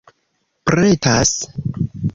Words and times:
pretas 0.69 1.37